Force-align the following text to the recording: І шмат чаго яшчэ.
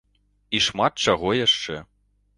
І 0.59 0.61
шмат 0.67 1.05
чаго 1.05 1.37
яшчэ. 1.45 1.77